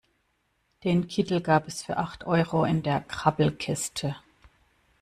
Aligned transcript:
Den 0.83 1.07
Kittel 1.07 1.41
gab 1.41 1.67
es 1.67 1.83
für 1.83 1.97
acht 1.97 2.23
Euro 2.25 2.63
in 2.65 2.81
der 2.81 3.01
Grabbelkiste. 3.01 4.15